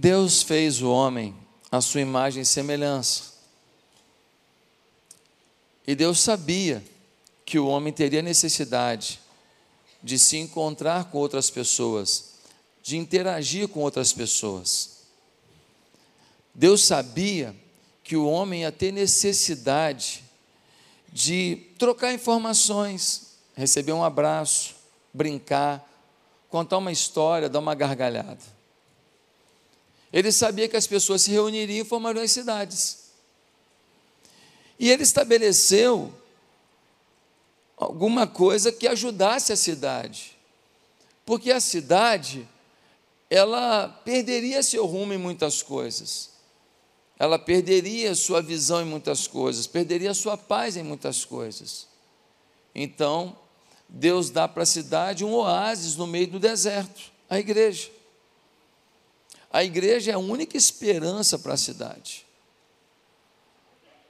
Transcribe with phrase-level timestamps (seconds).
[0.00, 1.36] Deus fez o homem
[1.70, 3.34] à sua imagem e semelhança.
[5.86, 6.82] E Deus sabia
[7.44, 9.20] que o homem teria necessidade
[10.02, 12.30] de se encontrar com outras pessoas,
[12.82, 15.02] de interagir com outras pessoas.
[16.54, 17.54] Deus sabia
[18.02, 20.24] que o homem ia ter necessidade
[21.12, 24.76] de trocar informações, receber um abraço,
[25.12, 25.86] brincar,
[26.48, 28.59] contar uma história, dar uma gargalhada.
[30.12, 33.10] Ele sabia que as pessoas se reuniriam e formariam as cidades.
[34.78, 36.12] E ele estabeleceu
[37.76, 40.36] alguma coisa que ajudasse a cidade.
[41.24, 42.48] Porque a cidade,
[43.28, 46.30] ela perderia seu rumo em muitas coisas.
[47.18, 51.86] Ela perderia sua visão em muitas coisas, perderia sua paz em muitas coisas.
[52.74, 53.36] Então,
[53.88, 57.90] Deus dá para a cidade um oásis no meio do deserto, a igreja.
[59.50, 62.24] A igreja é a única esperança para a cidade.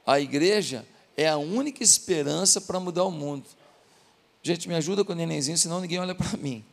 [0.05, 0.85] A igreja
[1.17, 3.45] é a única esperança para mudar o mundo.
[4.43, 6.63] Gente, me ajuda com o nenenzinho, senão ninguém olha para mim.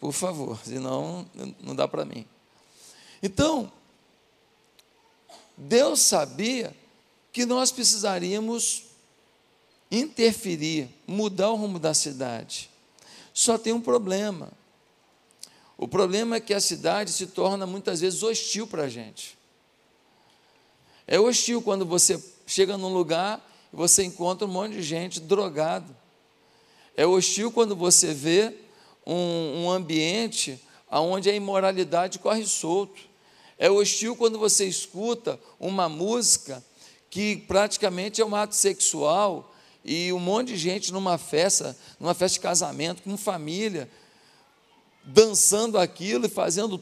[0.00, 1.26] Por favor, senão
[1.60, 2.26] não dá para mim.
[3.22, 3.70] Então,
[5.56, 6.74] Deus sabia
[7.32, 8.84] que nós precisaríamos
[9.90, 12.70] interferir, mudar o rumo da cidade.
[13.32, 14.50] Só tem um problema.
[15.78, 19.38] O problema é que a cidade se torna muitas vezes hostil para a gente.
[21.06, 23.40] É hostil quando você chega num lugar
[23.72, 25.96] e você encontra um monte de gente drogado.
[26.96, 28.52] É hostil quando você vê
[29.06, 33.00] um, um ambiente onde a imoralidade corre solto.
[33.56, 36.62] É hostil quando você escuta uma música
[37.08, 39.54] que praticamente é um ato sexual
[39.84, 43.88] e um monte de gente numa festa, numa festa de casamento, com família,
[45.08, 46.80] dançando aquilo e fazendo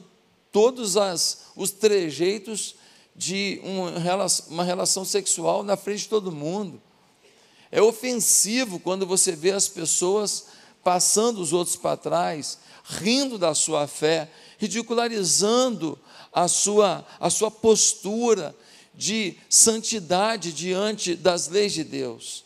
[0.50, 2.74] todos as, os trejeitos
[3.14, 6.82] de uma relação sexual na frente de todo mundo.
[7.70, 10.46] É ofensivo quando você vê as pessoas
[10.82, 15.98] passando os outros para trás, rindo da sua fé, ridicularizando
[16.32, 18.54] a sua, a sua postura
[18.94, 22.44] de santidade diante das leis de Deus.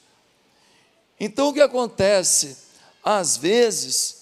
[1.19, 2.57] Então o que acontece?
[3.05, 4.20] Às vezes,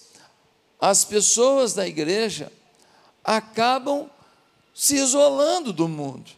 [0.79, 2.51] as pessoas da igreja
[3.23, 4.09] acabam
[4.73, 6.31] se isolando do mundo.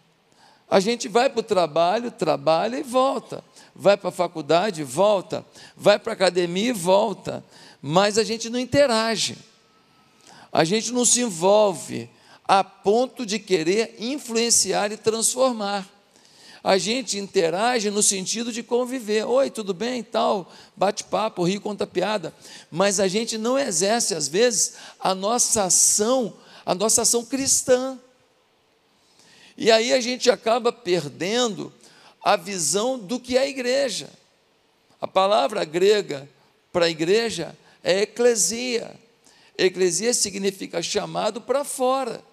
[0.70, 3.44] A gente vai para o trabalho, trabalha e volta.
[3.76, 5.46] Vai para a faculdade, volta.
[5.76, 7.44] Vai para a academia e volta.
[7.82, 9.38] Mas a gente não interage.
[10.52, 12.10] A gente não se envolve
[12.46, 15.88] a ponto de querer influenciar e transformar
[16.64, 19.26] a gente interage no sentido de conviver.
[19.26, 20.04] Oi, tudo bem?
[20.04, 22.34] Tal, bate-papo, ri, conta piada.
[22.70, 26.34] Mas a gente não exerce, às vezes, a nossa ação,
[26.64, 28.00] a nossa ação cristã.
[29.58, 31.74] E aí a gente acaba perdendo
[32.24, 34.10] a visão do que é a igreja.
[35.00, 36.30] A palavra grega
[36.72, 38.94] para igreja é eclesia.
[39.58, 42.24] Eclesia significa chamado para fora.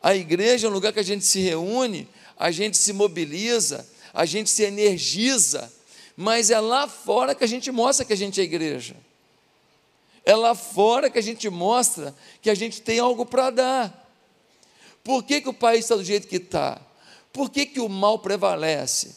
[0.00, 2.08] A igreja é um lugar que a gente se reúne
[2.42, 5.72] a gente se mobiliza, a gente se energiza,
[6.16, 8.96] mas é lá fora que a gente mostra que a gente é igreja.
[10.24, 14.12] É lá fora que a gente mostra que a gente tem algo para dar.
[15.04, 16.80] Por que, que o país está do jeito que está?
[17.32, 19.14] Por que, que o mal prevalece?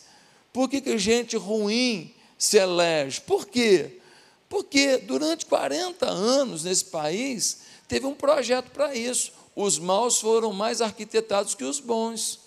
[0.54, 3.22] Por que, que gente ruim se elege?
[3.22, 4.02] Por quê?
[4.48, 9.32] Porque durante 40 anos nesse país teve um projeto para isso.
[9.56, 12.45] Os maus foram mais arquitetados que os bons.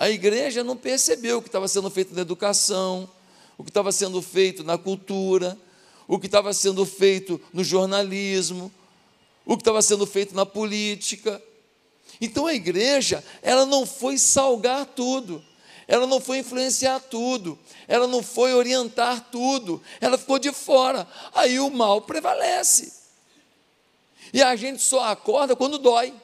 [0.00, 3.10] A igreja não percebeu o que estava sendo feito na educação,
[3.58, 5.58] o que estava sendo feito na cultura,
[6.06, 8.72] o que estava sendo feito no jornalismo,
[9.44, 11.42] o que estava sendo feito na política.
[12.20, 15.44] Então a igreja, ela não foi salgar tudo,
[15.88, 17.58] ela não foi influenciar tudo,
[17.88, 21.08] ela não foi orientar tudo, ela ficou de fora.
[21.34, 22.92] Aí o mal prevalece.
[24.32, 26.14] E a gente só acorda quando dói.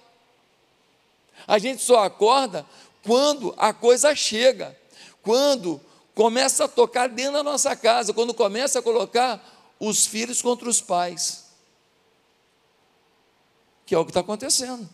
[1.47, 2.65] A gente só acorda
[3.05, 4.77] quando a coisa chega,
[5.23, 5.81] quando
[6.15, 10.81] começa a tocar dentro da nossa casa, quando começa a colocar os filhos contra os
[10.81, 11.45] pais.
[13.85, 14.89] Que é o que está acontecendo.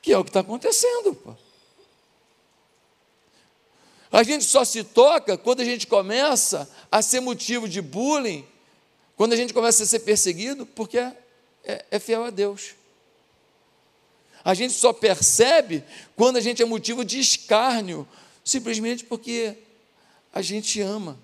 [0.00, 1.14] Que é o que está acontecendo.
[1.14, 1.34] Pô.
[4.12, 8.46] A gente só se toca quando a gente começa a ser motivo de bullying,
[9.16, 11.16] quando a gente começa a ser perseguido, porque é,
[11.64, 12.74] é, é fiel a Deus.
[14.44, 15.84] A gente só percebe
[16.16, 18.06] quando a gente é motivo de escárnio,
[18.44, 19.56] simplesmente porque
[20.32, 21.18] a gente ama.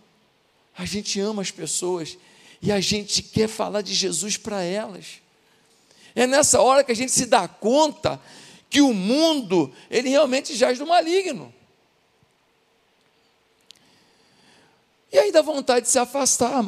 [0.77, 2.17] A gente ama as pessoas
[2.63, 5.21] e a gente quer falar de Jesus para elas.
[6.15, 8.21] É nessa hora que a gente se dá conta
[8.71, 11.53] que o mundo, ele realmente jaz do maligno.
[15.11, 16.63] E aí dá vontade de se afastar.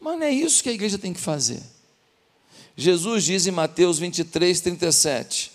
[0.00, 1.62] Mas não é isso que a igreja tem que fazer.
[2.76, 5.52] Jesus diz em Mateus 23, 37: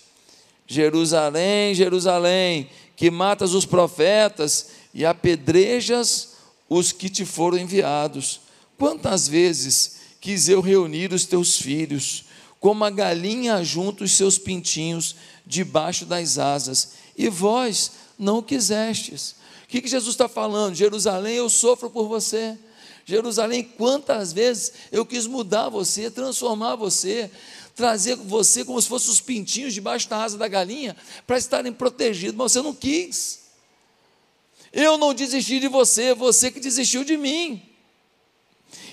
[0.66, 6.30] Jerusalém, Jerusalém, que matas os profetas e apedrejas
[6.68, 8.40] os que te foram enviados.
[8.76, 12.24] Quantas vezes quis eu reunir os teus filhos,
[12.60, 15.16] como a galinha junto os seus pintinhos
[15.46, 19.36] debaixo das asas, e vós não quisestes.
[19.64, 20.74] O que Jesus está falando?
[20.74, 22.58] Jerusalém, eu sofro por você.
[23.08, 27.30] Jerusalém, quantas vezes eu quis mudar você, transformar você,
[27.74, 30.94] trazer você como se fossem os pintinhos debaixo da asa da galinha,
[31.26, 33.44] para estarem protegidos, mas você não quis.
[34.70, 37.62] Eu não desisti de você, você que desistiu de mim.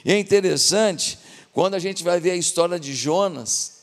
[0.05, 1.19] E é interessante,
[1.51, 3.81] quando a gente vai ver a história de Jonas,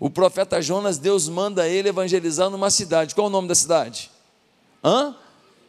[0.00, 3.14] o profeta Jonas, Deus manda ele evangelizar numa cidade.
[3.14, 4.10] Qual o nome da cidade?
[4.82, 5.14] Hã?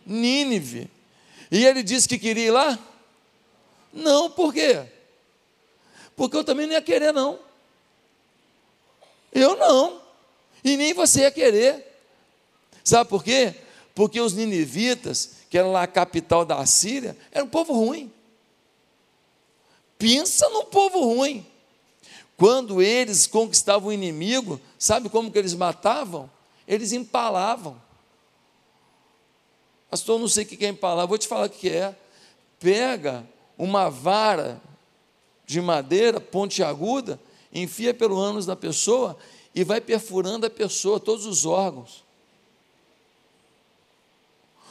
[0.04, 0.90] Nínive.
[1.52, 2.89] E ele disse que queria ir lá?
[3.92, 4.86] Não, por quê?
[6.16, 7.40] Porque eu também não ia querer, não.
[9.32, 10.02] Eu não.
[10.64, 11.86] E nem você ia querer.
[12.84, 13.56] Sabe por quê?
[13.96, 18.12] Porque os ninivitas, que eram lá a capital da Síria, era um povo ruim.
[19.98, 21.46] Pensa num povo ruim.
[22.38, 26.30] Quando eles conquistavam o inimigo, sabe como que eles matavam?
[26.68, 27.82] Eles empalavam.
[29.90, 31.96] Pastor, não sei o que é empalar, vou te falar o que é.
[32.60, 33.26] Pega
[33.60, 34.62] uma vara
[35.46, 37.20] de madeira pontiaguda,
[37.52, 39.18] enfia pelo ânus da pessoa
[39.54, 42.06] e vai perfurando a pessoa, todos os órgãos.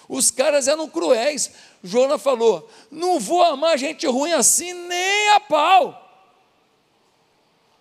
[0.08, 1.50] Os caras eram cruéis.
[1.84, 6.04] Jonas falou: Não vou amar gente ruim assim nem a pau.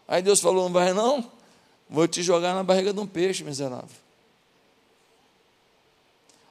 [0.06, 1.32] Aí Deus falou: Não vai não?
[1.90, 3.96] Vou te jogar na barriga de um peixe, miserável.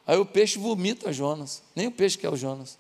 [0.06, 1.62] Aí o peixe vomita Jonas.
[1.74, 2.78] Nem o peixe quer o Jonas.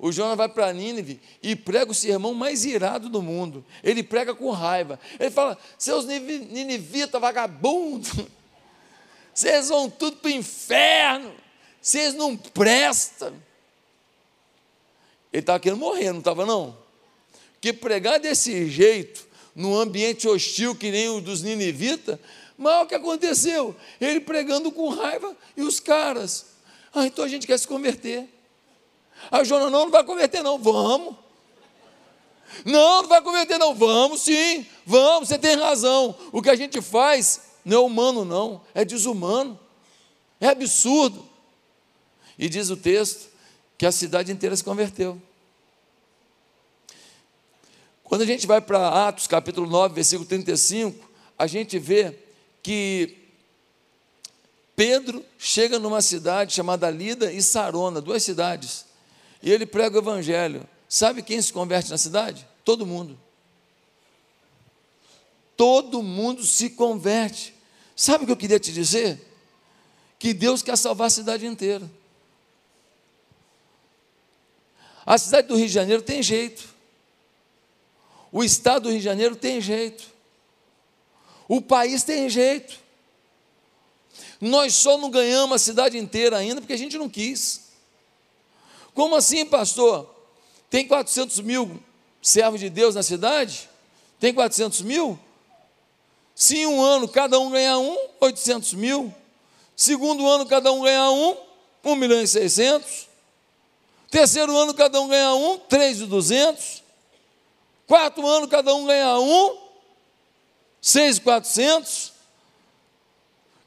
[0.00, 3.64] O Jonas vai para Nínive e prega o sermão mais irado do mundo.
[3.84, 4.98] Ele prega com raiva.
[5.18, 8.10] Ele fala: Seus ninivitas vagabundos,
[9.32, 11.32] vocês vão tudo para o inferno
[11.80, 13.34] vocês não prestam.
[15.32, 16.76] Ele estava querendo morrer, não estava não?
[17.60, 22.18] Que pregar desse jeito, num ambiente hostil que nem o dos ninivitas,
[22.58, 23.74] mas o que aconteceu?
[24.00, 26.46] Ele pregando com raiva e os caras.
[26.92, 28.28] Ah, então a gente quer se converter.
[29.30, 30.58] A Jonas, não, não vai converter, não.
[30.58, 31.16] Vamos.
[32.64, 33.74] Não, não vai converter, não.
[33.74, 36.14] Vamos sim, vamos, você tem razão.
[36.32, 39.58] O que a gente faz não é humano, não, é desumano,
[40.40, 41.28] é absurdo.
[42.38, 43.30] E diz o texto
[43.76, 45.20] que a cidade inteira se converteu.
[48.04, 51.08] Quando a gente vai para Atos capítulo 9, versículo 35,
[51.38, 52.18] a gente vê
[52.62, 53.16] que
[54.74, 58.84] Pedro chega numa cidade chamada Lida e Sarona, duas cidades,
[59.42, 60.68] e ele prega o evangelho.
[60.88, 62.46] Sabe quem se converte na cidade?
[62.64, 63.18] Todo mundo.
[65.56, 67.54] Todo mundo se converte.
[67.94, 69.20] Sabe o que eu queria te dizer?
[70.18, 71.90] Que Deus quer salvar a cidade inteira.
[75.04, 76.68] A cidade do Rio de Janeiro tem jeito.
[78.32, 80.04] O estado do Rio de Janeiro tem jeito.
[81.48, 82.78] O país tem jeito.
[84.40, 87.59] Nós só não ganhamos a cidade inteira ainda porque a gente não quis.
[88.94, 90.08] Como assim, pastor?
[90.68, 91.80] Tem 400 mil
[92.22, 93.68] servos de Deus na cidade?
[94.18, 95.18] Tem 400 mil?
[96.34, 99.14] Se em um ano cada um ganhar um, 800 mil.
[99.76, 101.36] Segundo ano cada um ganhar um,
[101.84, 103.10] 1 milhão e 600.
[104.10, 106.82] Terceiro ano, cada um ganha um, três de duzentos.
[107.86, 109.56] Quarto ano, cada um ganha um,
[110.80, 112.12] seis e quatrocentos.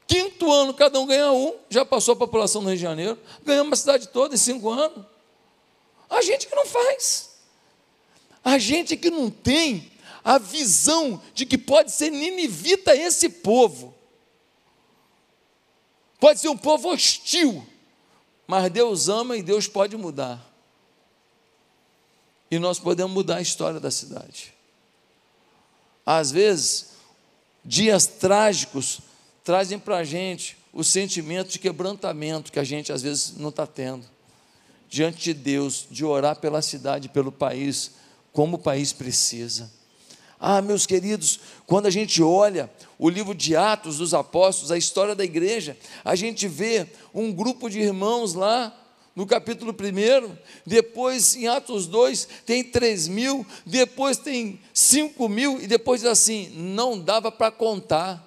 [0.06, 1.54] Quinto ano, cada um ganha um.
[1.70, 3.18] Já passou a população do Rio de Janeiro.
[3.42, 5.04] Ganhamos a cidade toda em cinco anos.
[6.08, 7.30] A gente que não faz.
[8.44, 9.90] A gente que não tem
[10.22, 13.94] a visão de que pode ser ninivita esse povo.
[16.20, 17.66] Pode ser um povo hostil
[18.46, 20.44] mas Deus ama e Deus pode mudar.
[22.50, 24.52] E nós podemos mudar a história da cidade.
[26.04, 26.90] Às vezes,
[27.64, 29.00] dias trágicos
[29.42, 33.66] trazem para a gente o sentimento de quebrantamento que a gente às vezes não está
[33.66, 34.06] tendo.
[34.88, 37.92] Diante de Deus, de orar pela cidade, pelo país,
[38.32, 39.70] como o país precisa.
[40.38, 45.14] Ah, meus queridos, quando a gente olha o livro de Atos dos Apóstolos, a história
[45.14, 48.78] da igreja, a gente vê um grupo de irmãos lá
[49.14, 50.36] no capítulo 1,
[50.66, 56.98] depois em Atos 2 tem 3 mil, depois tem 5 mil, e depois assim: não
[56.98, 58.22] dava para contar.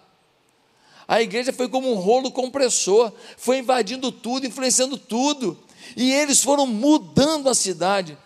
[1.07, 5.57] A igreja foi como um rolo compressor, foi invadindo tudo, influenciando tudo,
[5.95, 8.17] e eles foram mudando a cidade.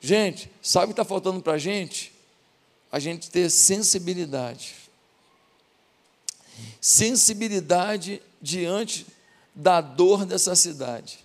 [0.00, 2.12] Gente, sabe o que está faltando para a gente?
[2.90, 4.74] A gente ter sensibilidade.
[6.80, 9.06] Sensibilidade diante
[9.54, 11.18] da dor dessa cidade.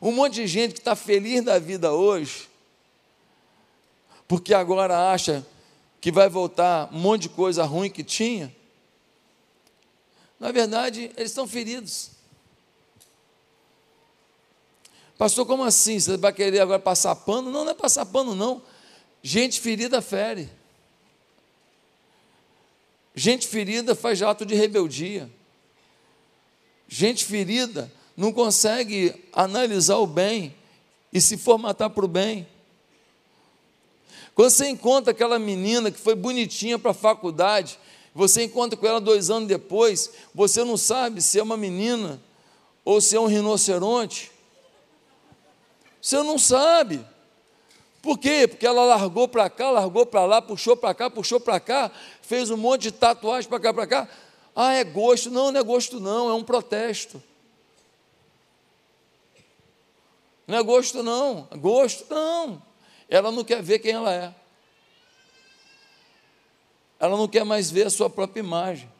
[0.00, 2.48] Um monte de gente que está feliz da vida hoje,
[4.28, 5.44] porque agora acha
[6.00, 8.54] que vai voltar um monte de coisa ruim que tinha.
[10.38, 12.17] Na verdade, eles estão feridos.
[15.18, 15.98] Pastor, como assim?
[15.98, 17.50] Você vai querer agora passar pano?
[17.50, 18.62] Não, não é passar pano, não.
[19.20, 20.48] Gente ferida fere.
[23.16, 25.28] Gente ferida faz ato de rebeldia.
[26.86, 30.54] Gente ferida não consegue analisar o bem
[31.12, 32.46] e se formatar para o bem.
[34.36, 37.76] Quando você encontra aquela menina que foi bonitinha para a faculdade,
[38.14, 42.20] você encontra com ela dois anos depois, você não sabe se é uma menina
[42.84, 44.37] ou se é um rinoceronte.
[46.00, 47.04] Você não sabe.
[48.00, 48.46] Por quê?
[48.46, 51.90] Porque ela largou para cá, largou para lá, puxou para cá, puxou para cá,
[52.22, 54.08] fez um monte de tatuagem para cá, para cá.
[54.54, 55.30] Ah, é gosto.
[55.30, 57.22] Não, não é gosto, não, é um protesto.
[60.46, 61.46] Não é gosto, não.
[61.56, 62.62] Gosto, não.
[63.08, 64.34] Ela não quer ver quem ela é.
[66.98, 68.90] Ela não quer mais ver a sua própria imagem.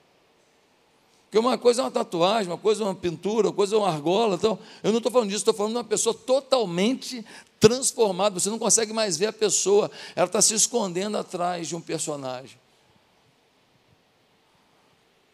[1.29, 3.89] Porque uma coisa é uma tatuagem, uma coisa é uma pintura, uma coisa é uma
[3.89, 4.37] argola.
[4.37, 7.25] Então, eu não estou falando disso, estou falando de uma pessoa totalmente
[7.61, 8.41] transformada.
[8.41, 12.59] Você não consegue mais ver a pessoa, ela está se escondendo atrás de um personagem.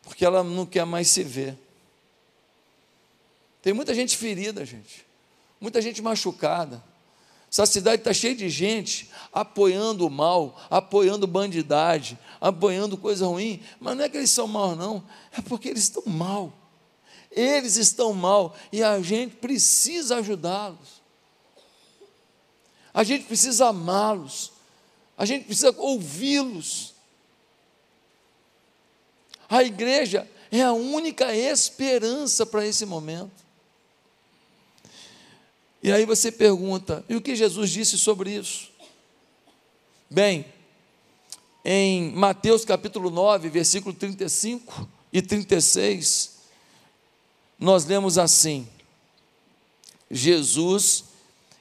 [0.02, 1.56] Porque ela não quer mais se ver.
[3.62, 5.04] Tem muita gente ferida, gente
[5.64, 6.84] muita gente machucada.
[7.54, 13.96] Essa cidade está cheia de gente apoiando o mal, apoiando bandidagem, apoiando coisa ruim, mas
[13.96, 16.52] não é que eles são maus, não, é porque eles estão mal.
[17.30, 21.00] Eles estão mal e a gente precisa ajudá-los.
[22.92, 24.50] A gente precisa amá-los.
[25.16, 26.92] A gente precisa ouvi-los.
[29.48, 33.43] A igreja é a única esperança para esse momento.
[35.84, 38.70] E aí você pergunta: e o que Jesus disse sobre isso?
[40.08, 40.46] Bem,
[41.62, 46.38] em Mateus capítulo 9, versículo 35 e 36,
[47.58, 48.66] nós lemos assim:
[50.10, 51.04] Jesus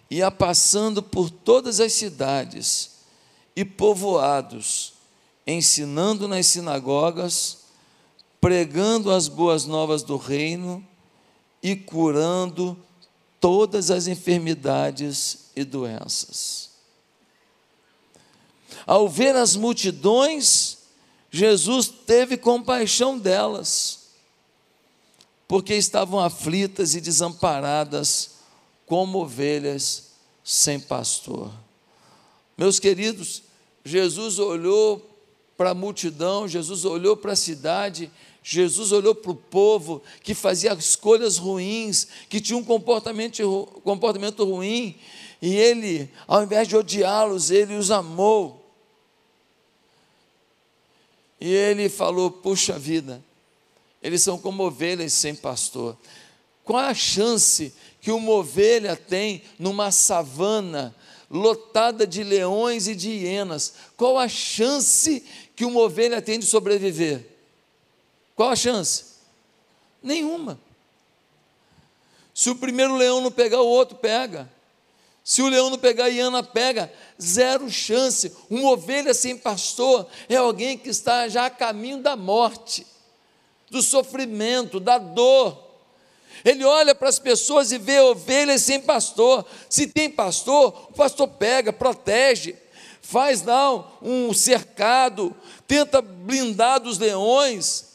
[0.10, 2.92] ia passando por todas as cidades
[3.54, 4.94] e povoados,
[5.46, 7.58] ensinando nas sinagogas,
[8.40, 10.82] pregando as boas novas do reino
[11.62, 12.82] e curando
[13.44, 16.70] todas as enfermidades e doenças.
[18.88, 20.78] Ao ver as multidões,
[21.30, 24.12] Jesus teve compaixão delas,
[25.46, 28.36] porque estavam aflitas e desamparadas,
[28.86, 31.52] como ovelhas sem pastor.
[32.58, 33.44] Meus queridos,
[33.84, 35.13] Jesus olhou
[35.58, 38.12] para a multidão, Jesus olhou para a cidade
[38.44, 45.00] Jesus olhou para o povo que fazia escolhas ruins, que tinha um comportamento, comportamento ruim,
[45.42, 48.62] e ele, ao invés de odiá-los, ele os amou.
[51.40, 53.24] E ele falou: Puxa vida,
[54.02, 55.98] eles são como ovelhas sem pastor.
[56.66, 60.94] Qual a chance que uma ovelha tem numa savana
[61.30, 63.74] lotada de leões e de hienas?
[63.98, 65.24] Qual a chance
[65.56, 67.26] que uma ovelha tem de sobreviver?
[68.36, 69.06] Qual a chance?
[70.02, 70.60] Nenhuma.
[72.34, 74.50] Se o primeiro leão não pegar, o outro pega.
[75.24, 76.92] Se o leão não pegar, a hiena pega.
[77.22, 78.36] Zero chance.
[78.50, 82.86] Uma ovelha sem pastor é alguém que está já a caminho da morte,
[83.70, 85.64] do sofrimento, da dor.
[86.44, 89.46] Ele olha para as pessoas e vê ovelhas sem pastor.
[89.70, 92.56] Se tem pastor, o pastor pega, protege,
[93.04, 95.36] faz lá um cercado,
[95.68, 97.94] tenta blindar dos leões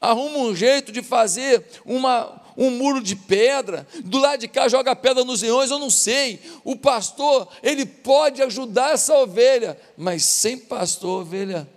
[0.00, 4.94] arruma um jeito de fazer uma, um muro de pedra, do lado de cá joga
[4.94, 6.40] pedra nos leões, eu não sei.
[6.64, 11.68] O pastor, ele pode ajudar essa ovelha, mas sem pastor, ovelha,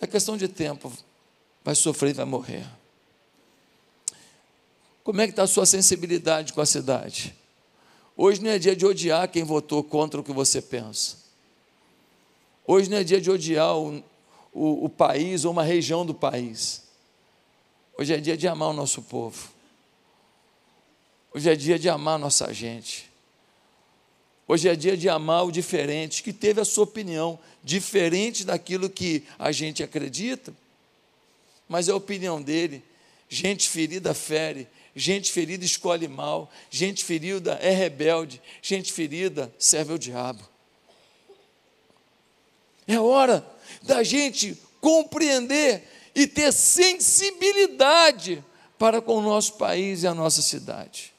[0.00, 0.92] é questão de tempo,
[1.64, 2.66] vai sofrer e vai morrer.
[5.02, 7.34] Como é que está a sua sensibilidade com a cidade?
[8.16, 11.16] Hoje não é dia de odiar quem votou contra o que você pensa.
[12.66, 14.02] Hoje não é dia de odiar o,
[14.52, 16.82] o, o país ou uma região do país.
[17.98, 19.50] Hoje é dia de amar o nosso povo.
[21.32, 23.10] Hoje é dia de amar nossa gente.
[24.46, 29.24] Hoje é dia de amar o diferente, que teve a sua opinião diferente daquilo que
[29.38, 30.52] a gente acredita,
[31.68, 32.82] mas é a opinião dele.
[33.28, 39.98] Gente ferida fere, gente ferida escolhe mal, gente ferida é rebelde, gente ferida serve ao
[39.98, 40.42] diabo.
[42.86, 43.44] É hora
[43.82, 48.44] da gente compreender e ter sensibilidade
[48.78, 51.12] para com o nosso país e a nossa cidade.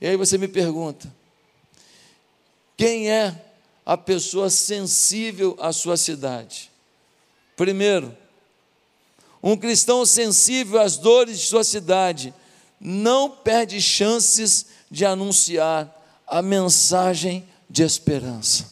[0.00, 1.12] E aí você me pergunta:
[2.76, 3.34] quem é
[3.84, 6.70] a pessoa sensível à sua cidade?
[7.56, 8.16] Primeiro,
[9.42, 12.32] um cristão sensível às dores de sua cidade
[12.80, 15.90] não perde chances de anunciar
[16.26, 18.70] a mensagem de esperança.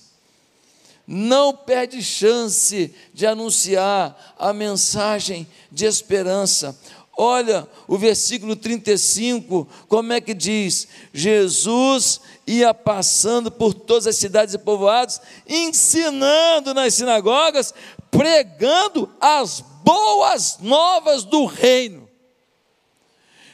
[1.06, 6.78] Não perde chance de anunciar a mensagem de esperança.
[7.16, 10.86] Olha o versículo 35, como é que diz?
[11.12, 17.74] Jesus ia passando por todas as cidades e povoados, ensinando nas sinagogas,
[18.10, 22.08] pregando as boas novas do reino.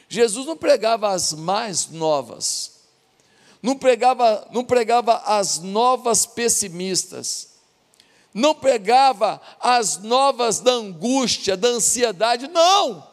[0.07, 2.79] Jesus não pregava as mais novas,
[3.61, 7.55] não pregava, não pregava as novas pessimistas,
[8.33, 13.05] não pregava as novas da angústia, da ansiedade, não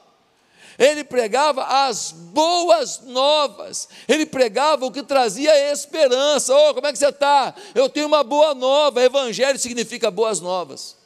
[0.77, 6.53] ele pregava as boas novas, ele pregava o que trazia esperança.
[6.53, 7.55] Oh, como é que você está?
[7.77, 9.01] Eu tenho uma boa nova.
[9.01, 10.97] Evangelho significa boas novas.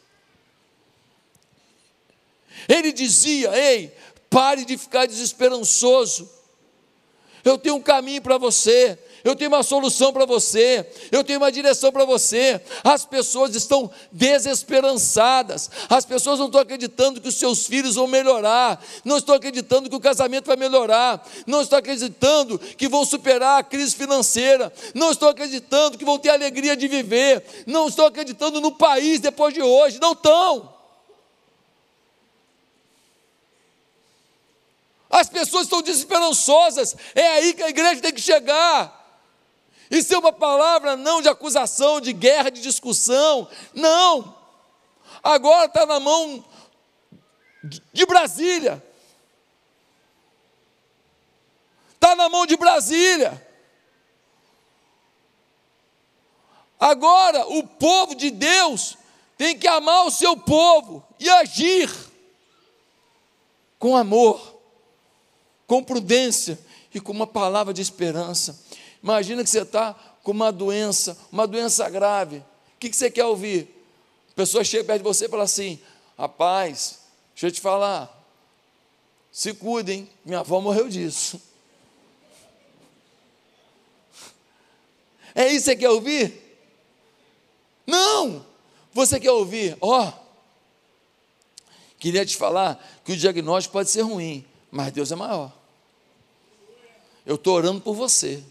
[2.69, 3.93] Ele dizia: Ei,
[4.31, 6.29] pare de ficar desesperançoso.
[7.45, 11.51] Eu tenho um caminho para você eu tenho uma solução para você, eu tenho uma
[11.51, 12.61] direção para você.
[12.85, 18.83] As pessoas estão desesperançadas, as pessoas não estão acreditando que os seus filhos vão melhorar,
[19.05, 23.63] não estão acreditando que o casamento vai melhorar, não estão acreditando que vão superar a
[23.63, 28.73] crise financeira, não estão acreditando que vão ter alegria de viver, não estão acreditando no
[28.73, 30.78] país depois de hoje, não estão.
[35.11, 38.95] As pessoas estão desesperançosas, é aí que a igreja tem que chegar.
[39.91, 43.49] Isso é uma palavra não de acusação, de guerra, de discussão.
[43.73, 44.37] Não.
[45.23, 46.45] Agora está na mão
[47.93, 48.85] de Brasília.
[51.95, 53.47] Está na mão de Brasília.
[56.79, 58.97] Agora o povo de Deus
[59.37, 61.91] tem que amar o seu povo e agir
[63.79, 64.58] com amor,
[65.69, 66.59] com prudência
[66.93, 68.59] e com uma palavra de esperança.
[69.01, 72.39] Imagina que você está com uma doença, uma doença grave.
[72.39, 72.45] O
[72.81, 73.69] que, você quer ouvir?
[74.33, 75.79] A pessoa chega perto de você e fala assim:
[76.17, 77.01] Rapaz,
[77.35, 78.11] deixa eu te falar,
[79.31, 81.41] se cuidem, minha avó morreu disso.
[85.35, 86.59] É isso que você quer ouvir?
[87.87, 88.45] Não!
[88.93, 90.13] Você quer ouvir, ó, oh,
[91.99, 95.58] queria te falar que o diagnóstico pode ser ruim, mas Deus é maior.
[97.29, 98.43] Eu estou orando por você.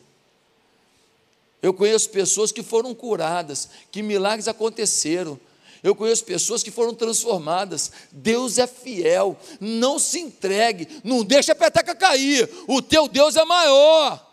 [1.63, 5.39] Eu conheço pessoas que foram curadas, que milagres aconteceram.
[5.81, 7.91] Eu conheço pessoas que foram transformadas.
[8.11, 9.35] Deus é fiel.
[9.59, 11.01] Não se entregue.
[11.03, 12.47] Não deixe a peteca cair.
[12.67, 14.23] O teu Deus é maior.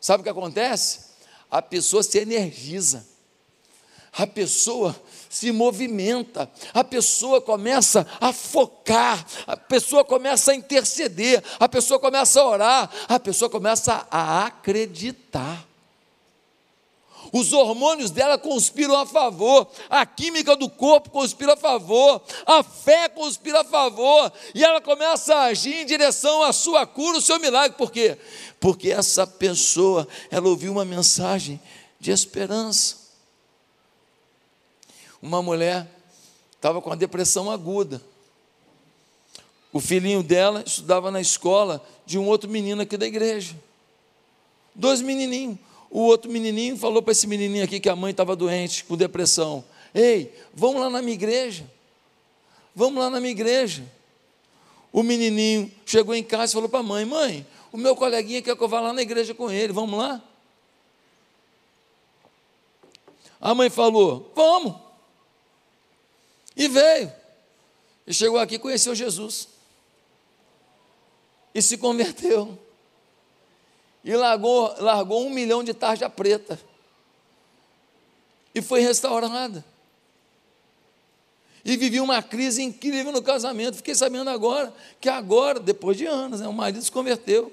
[0.00, 1.00] Sabe o que acontece?
[1.50, 3.06] A pessoa se energiza.
[4.14, 4.98] A pessoa
[5.34, 12.40] se movimenta, a pessoa começa a focar, a pessoa começa a interceder, a pessoa começa
[12.40, 15.66] a orar, a pessoa começa a acreditar
[17.32, 23.08] os hormônios dela conspiram a favor, a química do corpo conspira a favor, a fé
[23.08, 27.40] conspira a favor, e ela começa a agir em direção à sua cura, o seu
[27.40, 27.76] milagre.
[27.76, 28.16] Por quê?
[28.60, 31.60] Porque essa pessoa, ela ouviu uma mensagem
[31.98, 33.03] de esperança.
[35.24, 35.88] Uma mulher
[36.54, 37.98] estava com a depressão aguda.
[39.72, 43.56] O filhinho dela estudava na escola de um outro menino aqui da igreja.
[44.74, 45.56] Dois menininhos.
[45.90, 49.64] O outro menininho falou para esse menininho aqui que a mãe estava doente, com depressão:
[49.94, 51.64] Ei, vamos lá na minha igreja.
[52.76, 53.82] Vamos lá na minha igreja.
[54.92, 58.54] O menininho chegou em casa e falou para a mãe: Mãe, o meu coleguinha quer
[58.54, 60.22] que eu vá lá na igreja com ele, vamos lá?
[63.40, 64.83] A mãe falou: Vamos.
[66.56, 67.12] E veio.
[68.06, 69.48] E chegou aqui, conheceu Jesus.
[71.54, 72.58] E se converteu.
[74.04, 76.60] E largou, largou um milhão de tarja preta.
[78.54, 79.64] E foi restaurada.
[81.64, 83.78] E vivi uma crise incrível no casamento.
[83.78, 87.50] Fiquei sabendo agora que agora, depois de anos, né, o marido se converteu.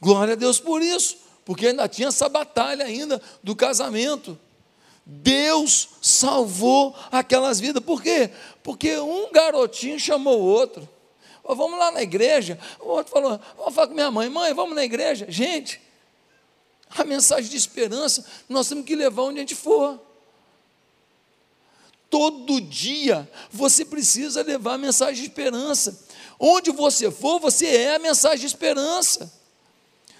[0.00, 4.38] Glória a Deus por isso, porque ainda tinha essa batalha ainda do casamento
[5.08, 7.80] Deus salvou aquelas vidas.
[7.82, 8.28] Por quê?
[8.60, 10.88] Porque um garotinho chamou o outro.
[11.44, 12.58] Vamos lá na igreja.
[12.80, 14.28] O outro falou: Vamos falar com minha mãe.
[14.28, 15.26] Mãe, vamos na igreja.
[15.28, 15.80] Gente,
[16.90, 20.00] a mensagem de esperança nós temos que levar onde a gente for.
[22.10, 26.04] Todo dia você precisa levar a mensagem de esperança.
[26.38, 29.32] Onde você for, você é a mensagem de esperança.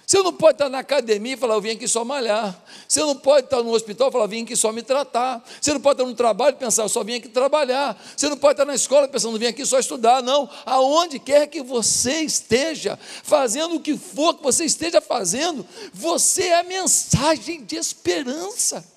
[0.07, 2.57] Você não pode estar na academia e falar, eu vim aqui só malhar.
[2.87, 5.45] Você não pode estar no hospital e falar, eu vim aqui só me tratar.
[5.59, 8.01] Você não pode estar no trabalho e pensar, eu só vim aqui trabalhar.
[8.15, 10.23] Você não pode estar na escola pensando, eu vim aqui só estudar.
[10.23, 10.49] Não.
[10.65, 16.59] Aonde quer que você esteja, fazendo o que for que você esteja fazendo, você é
[16.61, 18.89] a mensagem de esperança.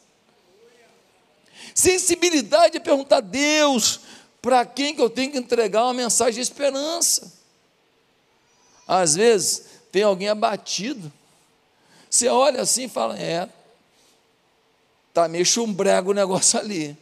[1.75, 3.99] Sensibilidade é perguntar, Deus,
[4.41, 7.33] para quem que eu tenho que entregar uma mensagem de esperança?
[8.87, 11.13] Às vezes, tem alguém abatido.
[12.09, 13.49] Você olha assim e fala: é,
[15.09, 16.97] está meio chumbrego o negócio ali,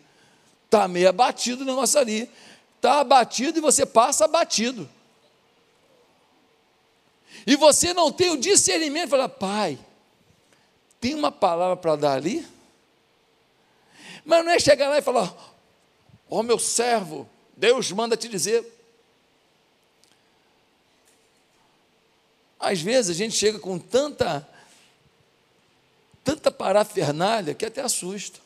[0.65, 2.31] está meio abatido o negócio ali,
[2.77, 4.89] está abatido e você passa abatido.
[7.47, 9.79] E você não tem o discernimento, fala, pai,
[11.01, 12.47] tem uma palavra para dar ali?
[14.25, 15.35] Mas não é chegar lá e falar,
[16.29, 18.78] ó oh, meu servo, Deus manda te dizer,
[22.59, 24.47] Às vezes a gente chega com tanta
[26.25, 28.39] tanta parafernália que até assusta.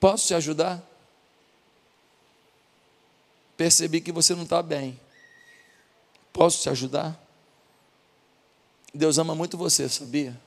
[0.00, 0.82] Posso te ajudar?
[3.54, 4.98] Percebi que você não está bem.
[6.32, 7.22] Posso te ajudar?
[8.94, 10.38] Deus ama muito você, sabia?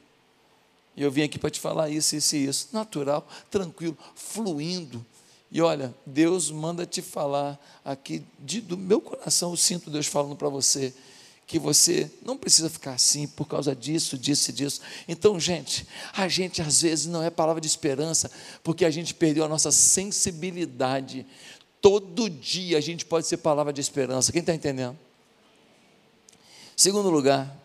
[0.95, 2.69] E eu vim aqui para te falar isso, isso e isso.
[2.71, 5.05] Natural, tranquilo, fluindo.
[5.51, 10.35] E olha, Deus manda te falar aqui de, do meu coração, eu sinto Deus falando
[10.35, 10.93] para você
[11.49, 14.81] que você não precisa ficar assim por causa disso, disso e disso.
[15.07, 18.29] Então, gente, a gente às vezes não é palavra de esperança,
[18.63, 21.25] porque a gente perdeu a nossa sensibilidade.
[21.81, 24.31] Todo dia a gente pode ser palavra de esperança.
[24.31, 24.95] Quem está entendendo?
[26.77, 27.57] Segundo lugar,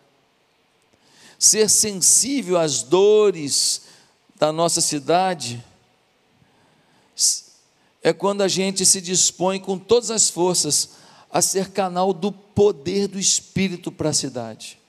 [1.37, 3.83] ser sensível às dores
[4.35, 5.63] da nossa cidade
[8.01, 10.89] é quando a gente se dispõe com todas as forças
[11.31, 14.79] a ser canal do poder do Espírito para a cidade.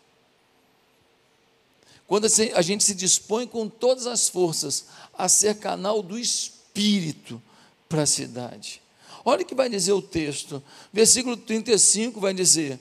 [2.06, 7.42] Quando a gente se dispõe com todas as forças a ser canal do Espírito
[7.88, 8.80] para a cidade.
[9.24, 10.62] Olha o que vai dizer o texto.
[10.92, 12.78] Versículo 35 vai dizer: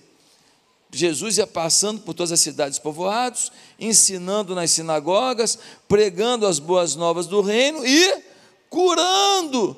[0.92, 7.26] Jesus ia passando por todas as cidades povoadas, ensinando nas sinagogas, pregando as boas novas
[7.26, 8.24] do reino e
[8.70, 9.76] curando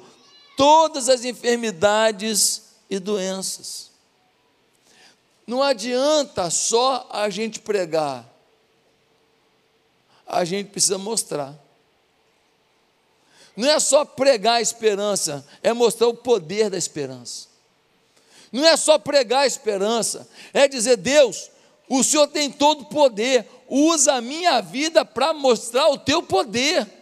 [0.57, 3.91] todas as enfermidades e doenças.
[5.47, 8.27] Não adianta só a gente pregar,
[10.27, 11.57] a gente precisa mostrar.
[13.55, 17.47] Não é só pregar a esperança, é mostrar o poder da esperança.
[18.51, 21.49] Não é só pregar a esperança, é dizer: Deus,
[21.87, 26.96] o Senhor tem todo o poder, usa a minha vida para mostrar o teu poder.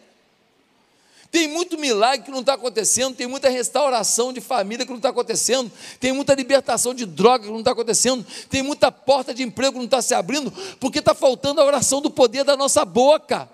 [1.35, 5.09] Tem muito milagre que não está acontecendo, tem muita restauração de família que não está
[5.09, 5.69] acontecendo,
[5.99, 9.79] tem muita libertação de droga que não está acontecendo, tem muita porta de emprego que
[9.79, 13.49] não está se abrindo, porque está faltando a oração do poder da nossa boca.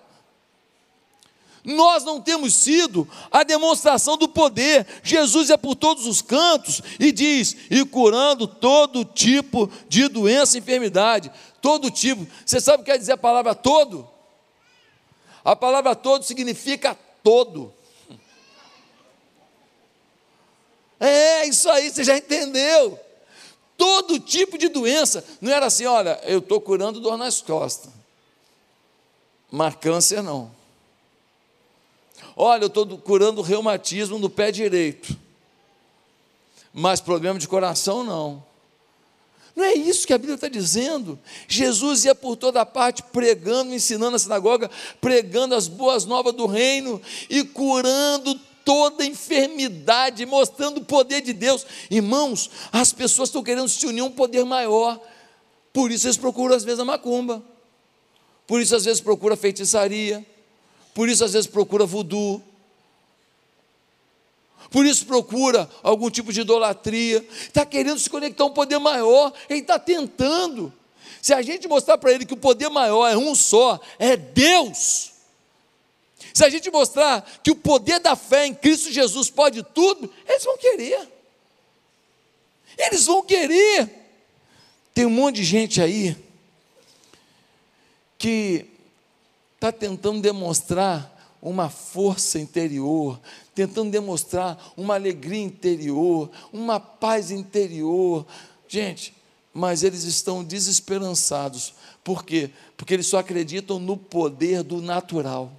[1.66, 4.86] Nós não temos sido a demonstração do poder.
[5.02, 10.60] Jesus é por todos os cantos e diz: e curando todo tipo de doença e
[10.60, 11.32] enfermidade.
[11.60, 12.28] Todo tipo.
[12.46, 14.08] Você sabe o que quer dizer a palavra todo?
[15.44, 17.74] A palavra todo significa todo.
[21.00, 23.00] É, isso aí, você já entendeu.
[23.76, 25.26] Todo tipo de doença.
[25.42, 27.92] Não era assim, olha, eu estou curando dor nas costas.
[29.50, 30.52] Mas câncer não.
[32.36, 35.18] Olha, eu estou curando reumatismo no pé direito.
[36.74, 38.51] Mas problema de coração não.
[39.56, 41.20] Não é isso que a Bíblia está dizendo.
[41.48, 47.02] Jesus ia por toda parte pregando, ensinando na sinagoga, pregando as boas novas do reino
[47.30, 51.66] e curando toda enfermidade, mostrando o poder de Deus.
[51.90, 55.00] Irmãos, as pessoas estão querendo se unir a um poder maior.
[55.74, 57.44] Por isso eles procuram às vezes a macumba.
[58.48, 60.26] Por isso às vezes procura feitiçaria.
[60.94, 62.42] Por isso às vezes procura voodoo
[64.72, 69.34] por isso procura algum tipo de idolatria, está querendo se conectar a um poder maior,
[69.50, 70.74] ele está tentando.
[71.22, 75.12] Se a gente mostrar para ele que o poder maior é um só, é Deus.
[76.34, 80.44] Se a gente mostrar que o poder da fé em Cristo Jesus pode tudo, eles
[80.46, 81.08] vão querer.
[82.78, 83.90] Eles vão querer.
[84.94, 86.16] Tem um monte de gente aí
[88.18, 88.66] que
[89.56, 91.11] está tentando demonstrar
[91.42, 93.20] uma força interior,
[93.56, 98.26] tentando demonstrar uma alegria interior, uma paz interior.
[98.68, 99.14] Gente,
[99.54, 101.74] mas eles estão desesperançados.
[102.04, 102.52] Por quê?
[102.78, 105.52] Porque eles só acreditam no poder do natural.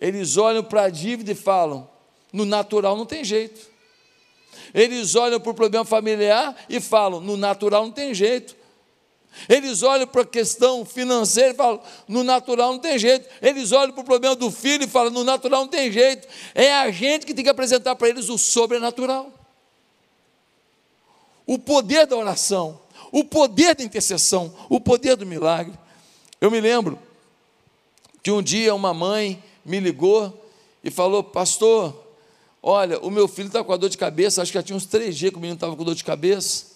[0.00, 1.88] Eles olham para a dívida e falam:
[2.32, 3.76] no natural não tem jeito.
[4.74, 8.56] Eles olham para o problema familiar e falam: no natural não tem jeito.
[9.48, 13.28] Eles olham para a questão financeira e falam: no natural não tem jeito.
[13.40, 16.26] Eles olham para o problema do filho e falam: no natural não tem jeito.
[16.54, 19.32] É a gente que tem que apresentar para eles o sobrenatural.
[21.46, 22.80] O poder da oração,
[23.12, 25.78] o poder da intercessão, o poder do milagre.
[26.40, 26.98] Eu me lembro
[28.22, 30.48] que um dia uma mãe me ligou
[30.82, 31.94] e falou: Pastor,
[32.62, 34.42] olha, o meu filho está com a dor de cabeça.
[34.42, 36.75] Acho que já tinha uns três dias que o menino estava com dor de cabeça.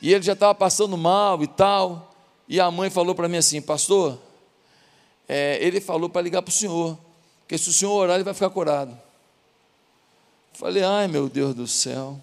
[0.00, 2.14] E ele já estava passando mal e tal.
[2.48, 4.18] E a mãe falou para mim assim: Pastor,
[5.28, 6.98] é, ele falou para ligar para o senhor,
[7.48, 8.96] que se o senhor orar, ele vai ficar curado.
[10.52, 12.20] Falei: Ai meu Deus do céu.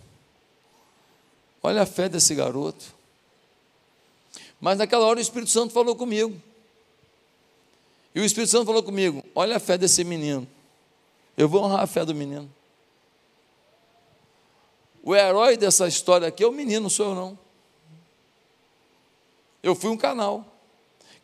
[1.61, 2.85] Olha a fé desse garoto.
[4.59, 6.35] Mas naquela hora o Espírito Santo falou comigo.
[8.15, 10.47] E o Espírito Santo falou comigo: Olha a fé desse menino.
[11.35, 12.49] Eu vou honrar a fé do menino.
[15.03, 17.42] O herói dessa história aqui é o menino, não sou eu não.
[19.63, 20.45] Eu fui um canal.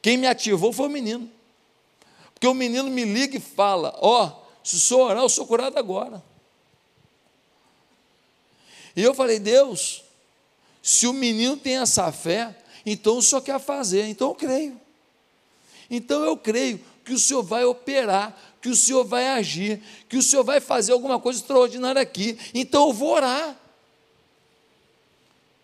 [0.02, 1.30] Quem me ativou foi o menino.
[2.34, 5.46] Porque o menino me liga e fala: Ó, oh, se o senhor orar, eu sou
[5.46, 6.24] curado agora.
[8.96, 10.04] E eu falei: Deus,
[10.82, 14.80] se o menino tem essa fé, então o senhor quer fazer, então eu creio.
[15.90, 20.22] Então eu creio que o Senhor vai operar, que o Senhor vai agir, que o
[20.22, 22.38] Senhor vai fazer alguma coisa extraordinária aqui.
[22.54, 23.60] Então eu vou orar.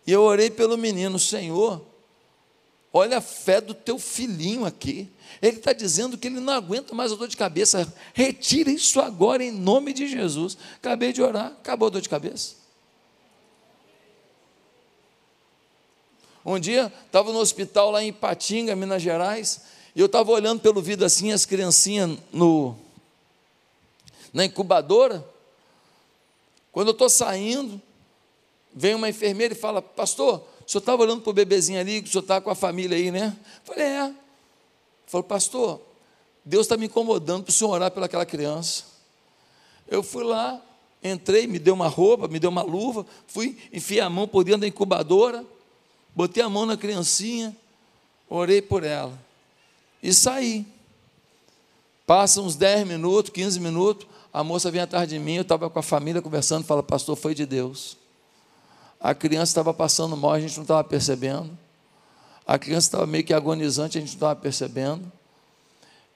[0.08, 1.86] E eu orei pelo menino, Senhor,
[2.98, 5.12] olha a fé do teu filhinho aqui.
[5.42, 7.94] Ele está dizendo que ele não aguenta mais a dor de cabeça.
[8.14, 10.58] Retira isso agora em nome de Jesus.
[10.78, 12.56] Acabei de orar, acabou a dor de cabeça.
[16.46, 20.82] Um dia, estava no hospital lá em Patinga, Minas Gerais, e eu estava olhando pelo
[20.82, 22.78] vidro assim, as criancinhas no,
[24.32, 25.28] na incubadora.
[26.72, 27.82] Quando eu estou saindo,
[28.74, 32.08] vem uma enfermeira e fala: Pastor, o senhor estava olhando para o bebezinho ali, o
[32.08, 33.36] senhor está com a família aí, né?
[33.64, 34.14] Falei: É.
[35.08, 35.82] Falou, Pastor,
[36.44, 38.84] Deus está me incomodando para o senhor orar pelaquela criança.
[39.88, 40.60] Eu fui lá,
[41.04, 44.62] entrei, me deu uma roupa, me deu uma luva, fui, enfiei a mão por dentro
[44.62, 45.46] da incubadora,
[46.16, 47.56] botei a mão na criancinha,
[48.28, 49.26] orei por ela
[50.02, 50.66] e saí.
[52.06, 55.80] Passa uns 10 minutos, 15 minutos, a moça vem atrás de mim, eu estava com
[55.80, 57.98] a família conversando, fala, pastor, foi de Deus.
[59.06, 61.56] A criança estava passando mal, a gente não estava percebendo.
[62.44, 65.12] A criança estava meio que agonizante, a gente não estava percebendo.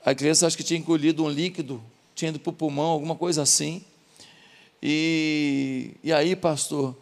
[0.03, 1.79] A criança acho que tinha engolido um líquido,
[2.15, 3.83] tinha ido para o pulmão, alguma coisa assim.
[4.81, 6.95] E, e aí, pastor,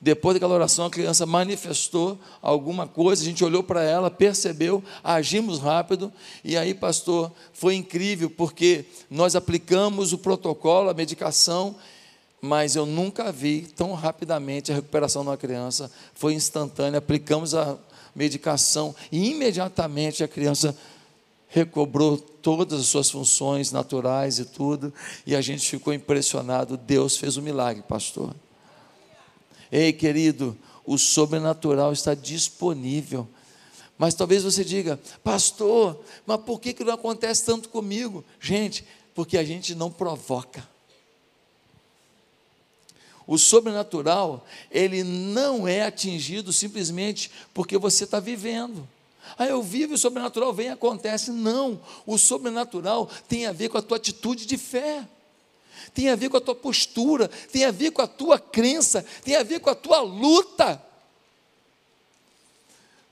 [0.00, 5.58] depois daquela oração, a criança manifestou alguma coisa, a gente olhou para ela, percebeu, agimos
[5.58, 6.10] rápido,
[6.42, 11.76] e aí, pastor, foi incrível, porque nós aplicamos o protocolo, a medicação,
[12.44, 17.78] mas eu nunca vi tão rapidamente a recuperação de uma criança, foi instantânea, aplicamos a
[18.14, 20.76] medicação, e imediatamente a criança
[21.48, 24.92] recobrou todas as suas funções naturais e tudo,
[25.26, 28.34] e a gente ficou impressionado, Deus fez um milagre, pastor.
[29.72, 30.54] Ei, querido,
[30.84, 33.26] o sobrenatural está disponível.
[33.96, 38.22] Mas talvez você diga, pastor, mas por que, que não acontece tanto comigo?
[38.38, 40.73] Gente, porque a gente não provoca.
[43.26, 48.86] O sobrenatural, ele não é atingido simplesmente porque você está vivendo.
[49.38, 51.30] Ah, eu vivo e o sobrenatural vem e acontece.
[51.30, 55.06] Não, o sobrenatural tem a ver com a tua atitude de fé
[55.92, 59.36] tem a ver com a tua postura, tem a ver com a tua crença, tem
[59.36, 60.82] a ver com a tua luta.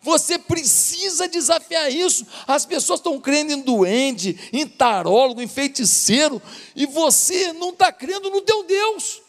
[0.01, 2.27] Você precisa desafiar isso.
[2.45, 6.43] As pessoas estão crendo em duende, em tarólogo, em feiticeiro,
[6.75, 9.23] e você não está crendo no teu Deus.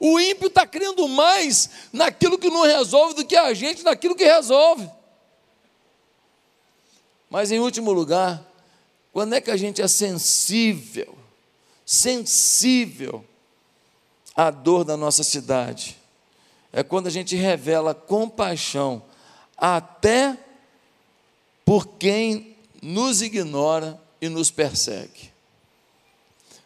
[0.00, 4.24] O ímpio está crendo mais naquilo que não resolve do que a gente naquilo que
[4.24, 4.88] resolve.
[7.28, 8.42] Mas em último lugar,
[9.12, 11.18] quando é que a gente é sensível
[11.88, 13.24] sensível
[14.36, 15.96] à dor da nossa cidade.
[16.70, 19.02] É quando a gente revela compaixão
[19.56, 20.36] até
[21.64, 25.32] por quem nos ignora e nos persegue.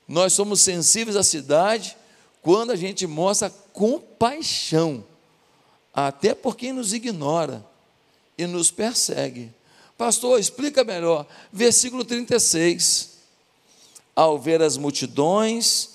[0.09, 1.97] Nós somos sensíveis à cidade
[2.43, 5.05] quando a gente mostra compaixão,
[5.95, 7.65] até por quem nos ignora
[8.37, 9.53] e nos persegue.
[9.97, 11.27] Pastor, explica melhor.
[11.53, 13.13] Versículo 36.
[14.15, 15.91] Ao ver as multidões,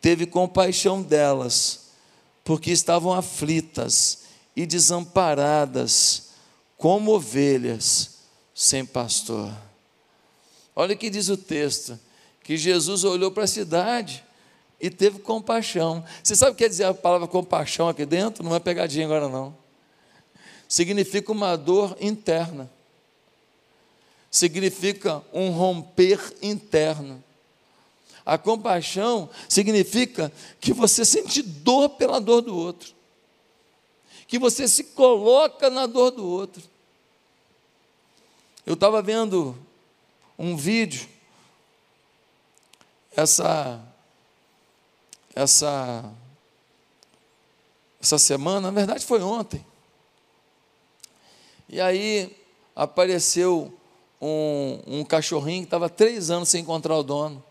[0.00, 1.92] teve compaixão delas,
[2.44, 4.24] porque estavam aflitas
[4.56, 6.30] e desamparadas,
[6.76, 8.18] como ovelhas
[8.54, 9.50] sem pastor.
[10.74, 11.98] Olha o que diz o texto:
[12.42, 14.24] que Jesus olhou para a cidade
[14.82, 16.04] e teve compaixão.
[16.24, 18.42] Você sabe o que quer dizer a palavra compaixão aqui dentro?
[18.42, 19.56] Não é pegadinha agora, não.
[20.68, 22.68] Significa uma dor interna.
[24.28, 27.22] Significa um romper interno.
[28.26, 32.92] A compaixão significa que você sente dor pela dor do outro.
[34.26, 36.62] Que você se coloca na dor do outro.
[38.66, 39.56] Eu estava vendo
[40.36, 41.08] um vídeo
[43.14, 43.91] essa
[45.34, 46.12] essa
[48.00, 49.64] essa semana, na verdade foi ontem.
[51.68, 52.36] E aí
[52.74, 53.72] apareceu
[54.20, 57.42] um, um cachorrinho que estava três anos sem encontrar o dono.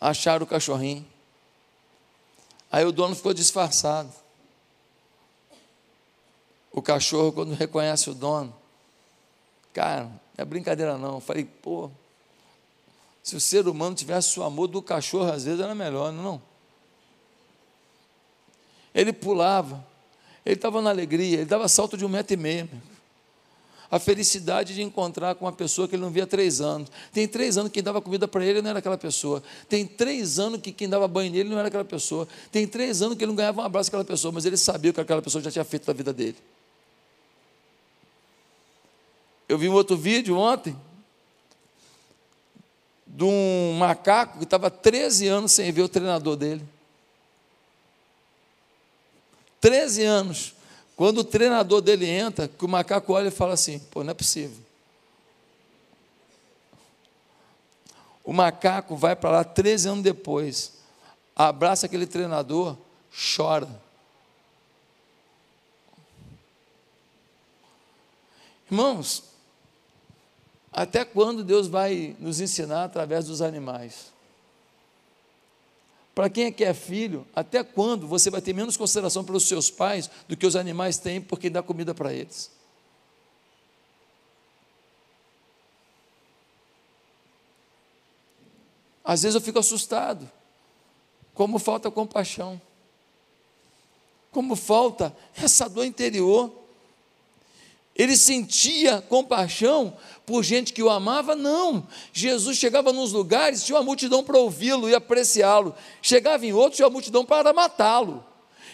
[0.00, 1.04] Acharam o cachorrinho.
[2.70, 4.12] Aí o dono ficou disfarçado.
[6.72, 8.54] O cachorro, quando reconhece o dono,
[9.72, 11.14] cara, é brincadeira não.
[11.14, 11.90] Eu falei, pô,
[13.22, 16.40] se o ser humano tivesse o amor do cachorro, às vezes era melhor, não?
[18.98, 19.86] Ele pulava,
[20.44, 22.68] ele estava na alegria, ele dava salto de um metro e meio.
[23.88, 26.90] A felicidade de encontrar com uma pessoa que ele não via há três anos.
[27.12, 29.40] Tem três anos que quem dava comida para ele não era aquela pessoa.
[29.68, 32.26] Tem três anos que quem dava banho nele não era aquela pessoa.
[32.50, 35.00] Tem três anos que ele não ganhava um abraço daquela pessoa, mas ele sabia que
[35.00, 36.36] aquela pessoa já tinha feito na vida dele.
[39.48, 40.76] Eu vi um outro vídeo ontem,
[43.06, 46.77] de um macaco que estava 13 anos sem ver o treinador dele.
[49.60, 50.54] 13 anos.
[50.96, 54.14] Quando o treinador dele entra, que o macaco olha e fala assim: pô, não é
[54.14, 54.58] possível.
[58.24, 60.74] O macaco vai para lá 13 anos depois,
[61.34, 62.76] abraça aquele treinador,
[63.36, 63.68] chora.
[68.70, 69.24] Irmãos,
[70.70, 74.12] até quando Deus vai nos ensinar através dos animais?
[76.18, 79.70] Para quem é que é filho, até quando você vai ter menos consideração pelos seus
[79.70, 82.50] pais do que os animais têm porque dá comida para eles?
[89.04, 90.28] Às vezes eu fico assustado,
[91.34, 92.60] como falta compaixão,
[94.32, 96.52] como falta essa dor interior
[97.98, 101.34] ele sentia compaixão por gente que o amava?
[101.34, 101.84] Não.
[102.12, 105.74] Jesus chegava nos lugares, tinha uma multidão para ouvi-lo e apreciá-lo.
[106.00, 108.24] Chegava em outros, tinha uma multidão para matá-lo.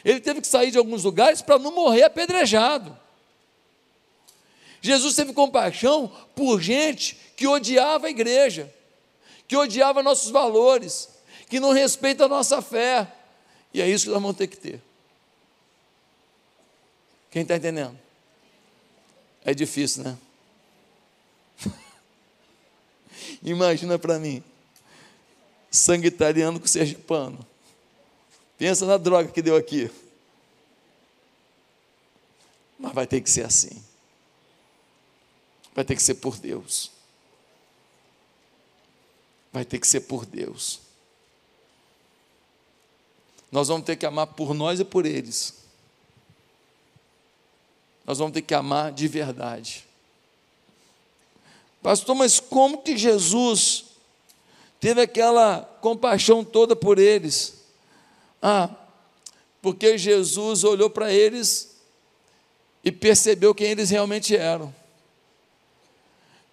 [0.05, 2.95] Ele teve que sair de alguns lugares para não morrer apedrejado.
[4.83, 8.71] Jesus teve compaixão por gente que odiava a igreja,
[9.49, 11.09] que odiava nossos valores,
[11.49, 13.11] que não respeita a nossa fé.
[13.73, 14.83] E é isso que nós vamos ter que ter.
[17.31, 18.04] Quem está entendendo?
[19.44, 20.18] É difícil, né?
[23.42, 24.42] Imagina para mim,
[25.70, 27.46] sangue italiano com sergipano.
[28.57, 29.90] Pensa na droga que deu aqui.
[32.78, 33.83] Mas vai ter que ser assim.
[35.74, 36.90] Vai ter que ser por Deus.
[39.52, 40.80] Vai ter que ser por Deus.
[43.52, 45.63] Nós vamos ter que amar por nós e por eles
[48.05, 49.85] nós vamos ter que amar de verdade.
[51.83, 53.85] Pastor, mas como que Jesus
[54.81, 57.55] teve aquela compaixão toda por eles?
[58.40, 58.71] Ah,
[59.61, 61.77] porque Jesus olhou para eles
[62.85, 64.75] e percebeu quem eles realmente eram.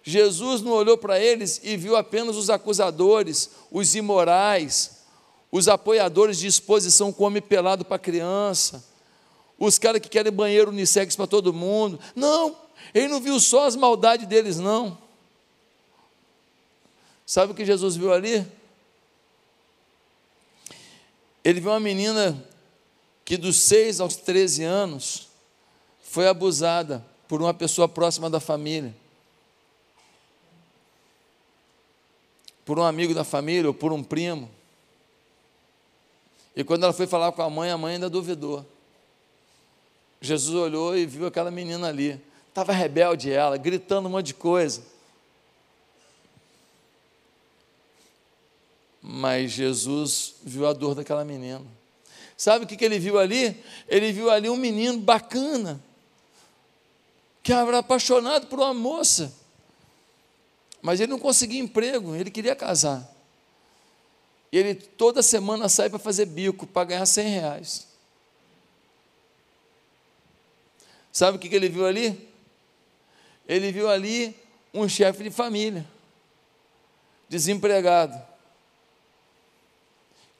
[0.02, 5.02] Jesus não olhou para eles e viu apenas os acusadores, os imorais,
[5.50, 8.82] os apoiadores de exposição com homem pelado para criança,
[9.66, 12.00] os caras que querem banheiro unissex para todo mundo.
[12.16, 12.56] Não,
[12.92, 14.98] ele não viu só as maldades deles, não.
[17.24, 18.44] Sabe o que Jesus viu ali?
[21.44, 22.44] Ele viu uma menina
[23.24, 25.28] que dos 6 aos 13 anos
[26.02, 28.92] foi abusada por uma pessoa próxima da família.
[32.64, 34.50] Por um amigo da família ou por um primo.
[36.56, 38.66] E quando ela foi falar com a mãe, a mãe ainda duvidou.
[40.22, 42.18] Jesus olhou e viu aquela menina ali.
[42.48, 44.80] Estava rebelde ela, gritando um monte de coisa.
[49.02, 51.66] Mas Jesus viu a dor daquela menina.
[52.36, 53.60] Sabe o que, que ele viu ali?
[53.88, 55.82] Ele viu ali um menino bacana,
[57.42, 59.34] que era apaixonado por uma moça,
[60.80, 63.12] mas ele não conseguia emprego, ele queria casar.
[64.52, 67.91] E ele toda semana sai para fazer bico, para ganhar 100 reais.
[71.12, 72.28] Sabe o que ele viu ali?
[73.46, 74.34] Ele viu ali
[74.72, 75.86] um chefe de família,
[77.28, 78.20] desempregado,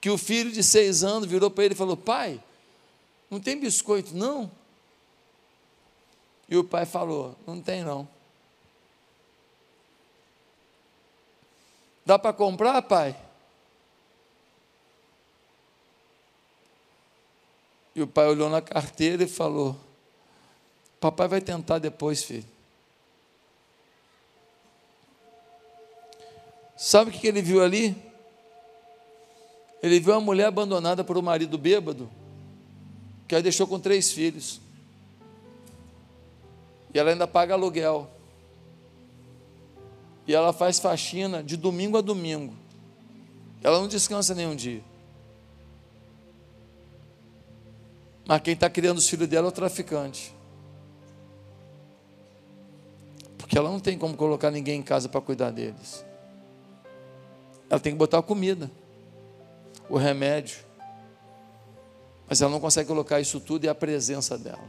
[0.01, 2.43] que o filho de seis anos virou para ele e falou: Pai,
[3.31, 4.51] não tem biscoito não?
[6.49, 8.09] E o pai falou: Não tem não.
[12.05, 13.17] Dá para comprar, pai?
[17.95, 19.79] E o pai olhou na carteira e falou:
[21.03, 22.45] Papai vai tentar depois, filho.
[26.77, 28.01] Sabe o que ele viu ali?
[29.83, 32.09] Ele viu uma mulher abandonada por um marido bêbado,
[33.27, 34.61] que a deixou com três filhos.
[36.95, 38.09] E ela ainda paga aluguel.
[40.25, 42.55] E ela faz faxina de domingo a domingo.
[43.61, 44.85] Ela não descansa nenhum dia.
[48.25, 50.33] Mas quem está criando os filhos dela é o traficante.
[53.53, 56.03] Porque ela não tem como colocar ninguém em casa para cuidar deles.
[57.69, 58.71] Ela tem que botar a comida,
[59.91, 60.61] o remédio.
[62.27, 64.65] Mas ela não consegue colocar isso tudo e a presença dela.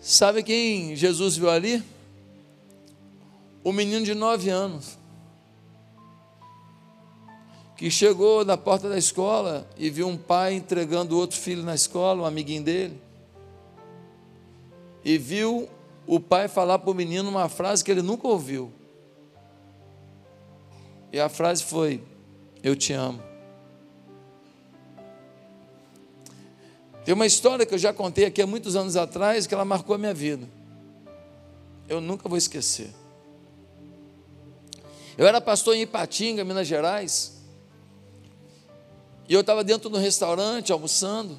[0.00, 1.84] Sabe quem Jesus viu ali?
[3.62, 4.96] O menino de nove anos
[7.76, 12.22] que chegou na porta da escola e viu um pai entregando outro filho na escola,
[12.22, 13.05] um amiguinho dele,
[15.06, 15.68] e viu
[16.04, 18.72] o pai falar para o menino uma frase que ele nunca ouviu.
[21.12, 22.02] E a frase foi:
[22.60, 23.22] Eu te amo.
[27.04, 29.94] Tem uma história que eu já contei aqui há muitos anos atrás que ela marcou
[29.94, 30.48] a minha vida.
[31.88, 32.90] Eu nunca vou esquecer.
[35.16, 37.44] Eu era pastor em Ipatinga, Minas Gerais.
[39.28, 41.38] E eu estava dentro do restaurante almoçando.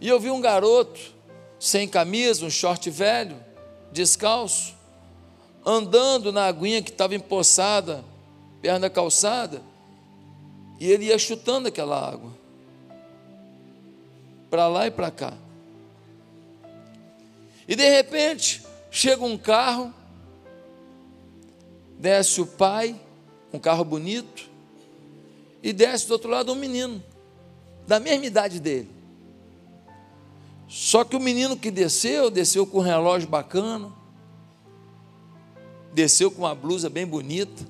[0.00, 1.15] E eu vi um garoto
[1.58, 3.36] sem camisa, um short velho,
[3.92, 4.74] descalço,
[5.64, 8.04] andando na aguinha que estava empoçada,
[8.60, 9.62] perto da calçada,
[10.78, 12.30] e ele ia chutando aquela água,
[14.50, 15.34] para lá e para cá.
[17.66, 19.92] E de repente, chega um carro,
[21.98, 22.94] desce o pai,
[23.52, 24.48] um carro bonito,
[25.62, 27.02] e desce do outro lado um menino,
[27.86, 28.95] da mesma idade dele.
[30.68, 33.92] Só que o menino que desceu, desceu com um relógio bacana,
[35.92, 37.64] desceu com uma blusa bem bonita,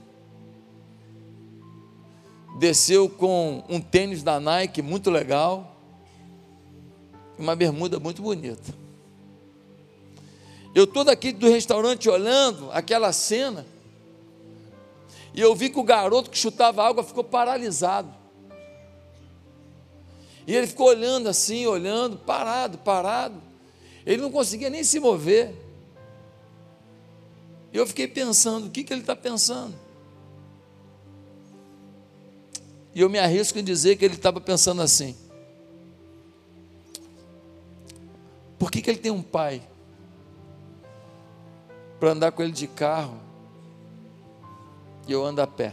[2.58, 5.76] desceu com um tênis da Nike muito legal,
[7.38, 8.74] uma bermuda muito bonita.
[10.74, 13.66] Eu estou daqui do restaurante olhando aquela cena,
[15.34, 18.15] e eu vi que o garoto que chutava água ficou paralisado.
[20.46, 23.42] E ele ficou olhando assim, olhando, parado, parado.
[24.04, 25.54] Ele não conseguia nem se mover.
[27.72, 29.74] E eu fiquei pensando, o que, que ele está pensando?
[32.94, 35.16] E eu me arrisco em dizer que ele estava pensando assim.
[38.58, 39.62] Por que, que ele tem um pai
[41.98, 43.18] para andar com ele de carro
[45.06, 45.72] e eu ando a pé.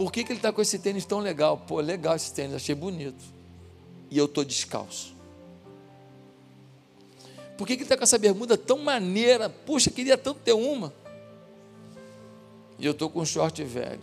[0.00, 1.58] Por que, que ele está com esse tênis tão legal?
[1.58, 3.22] Pô, legal esse tênis, achei bonito.
[4.10, 5.14] E eu estou descalço.
[7.58, 9.50] Por que, que ele está com essa bermuda tão maneira?
[9.50, 10.90] Puxa, queria tanto ter uma.
[12.78, 14.00] E eu estou com um short velho.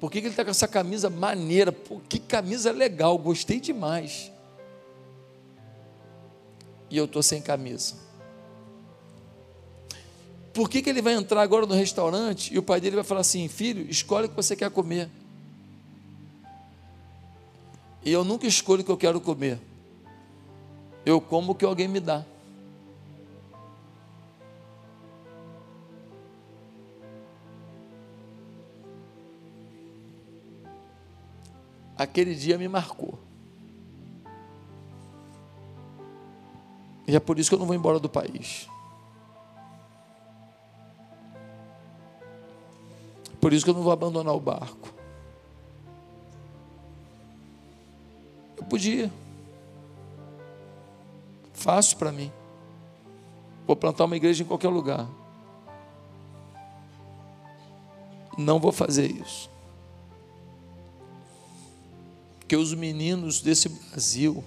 [0.00, 1.70] Por que, que ele está com essa camisa maneira?
[1.70, 4.32] Pô, que camisa legal, gostei demais
[6.90, 8.05] e eu estou sem camisa?
[10.56, 13.20] Por que, que ele vai entrar agora no restaurante e o pai dele vai falar
[13.20, 15.10] assim: filho, escolhe o que você quer comer?
[18.02, 19.60] E eu nunca escolho o que eu quero comer,
[21.04, 22.24] eu como o que alguém me dá.
[31.98, 33.18] Aquele dia me marcou.
[37.06, 38.66] E é por isso que eu não vou embora do país.
[43.46, 44.92] Por isso que eu não vou abandonar o barco.
[48.56, 49.08] Eu podia.
[51.52, 52.32] Fácil para mim.
[53.64, 55.08] Vou plantar uma igreja em qualquer lugar.
[58.36, 59.48] Não vou fazer isso.
[62.48, 64.42] Que os meninos desse Brasil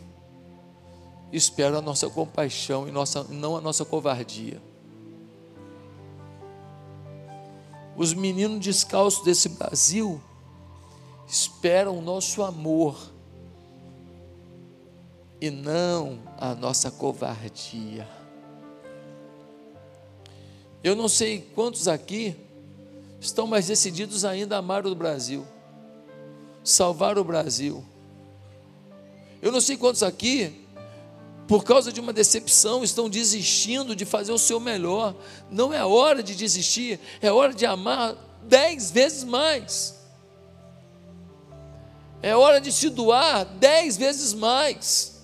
[1.31, 4.61] esperam a nossa compaixão e nossa, não a nossa covardia.
[7.99, 10.21] Os meninos descalços desse Brasil
[11.27, 12.97] esperam o nosso amor
[15.41, 18.07] e não a nossa covardia.
[20.81, 22.37] Eu não sei quantos aqui
[23.19, 25.45] estão mais decididos ainda a amar o Brasil,
[26.63, 27.83] salvar o Brasil.
[29.41, 30.58] Eu não sei quantos aqui,
[31.49, 35.13] por causa de uma decepção, estão desistindo de fazer o seu melhor.
[35.51, 39.99] Não é hora de desistir, é hora de amar dez vezes mais.
[42.21, 45.19] É hora de se doar dez vezes mais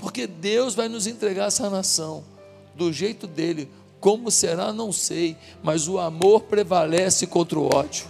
[0.00, 2.24] porque Deus vai nos entregar essa nação
[2.74, 3.68] do jeito dele.
[4.00, 8.06] Como será, não sei, mas o amor prevalece contra o ódio.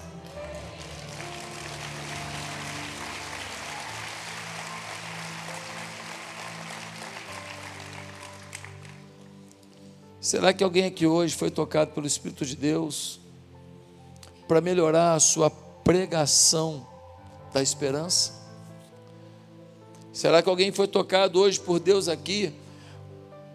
[10.21, 13.19] Será que alguém aqui hoje foi tocado pelo Espírito de Deus
[14.47, 16.87] para melhorar a sua pregação
[17.55, 18.35] da esperança?
[20.13, 22.53] Será que alguém foi tocado hoje por Deus aqui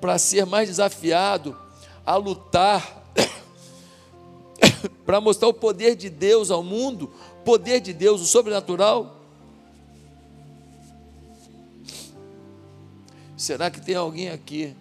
[0.02, 1.56] para ser mais desafiado
[2.04, 3.14] a lutar,
[5.06, 7.14] para mostrar o poder de Deus ao mundo,
[7.44, 9.22] poder de Deus, o sobrenatural?
[13.38, 14.76] Será que tem alguém aqui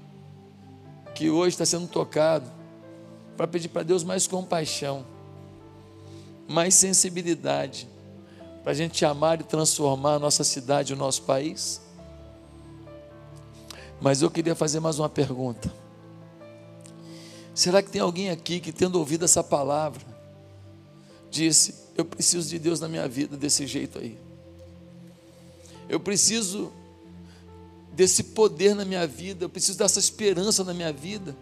[1.14, 2.50] que hoje está sendo tocado
[3.36, 5.04] para pedir para Deus mais compaixão,
[6.48, 7.88] mais sensibilidade?
[8.64, 11.82] para a gente amar e transformar a nossa cidade o nosso país.
[14.00, 15.70] Mas eu queria fazer mais uma pergunta.
[17.54, 20.02] Será que tem alguém aqui que, tendo ouvido essa palavra,
[21.30, 24.18] disse: Eu preciso de Deus na minha vida desse jeito aí.
[25.86, 26.72] Eu preciso
[27.94, 31.36] desse poder na minha vida, eu preciso dessa esperança na minha vida.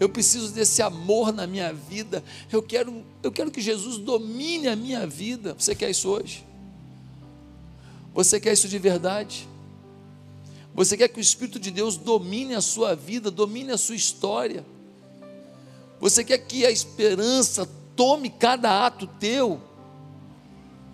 [0.00, 2.24] Eu preciso desse amor na minha vida.
[2.50, 5.54] Eu quero, eu quero que Jesus domine a minha vida.
[5.56, 6.44] Você quer isso hoje?
[8.14, 9.48] Você quer isso de verdade?
[10.74, 14.64] Você quer que o Espírito de Deus domine a sua vida, domine a sua história?
[16.00, 19.60] Você quer que a esperança tome cada ato teu?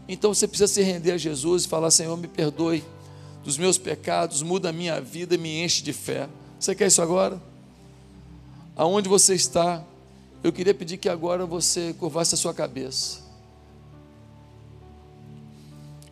[0.09, 2.85] Então você precisa se render a Jesus e falar: Senhor, me perdoe
[3.45, 6.29] dos meus pecados, muda a minha vida e me enche de fé.
[6.59, 7.41] Você quer isso agora?
[8.77, 9.85] Aonde você está?
[10.43, 13.21] Eu queria pedir que agora você curvasse a sua cabeça.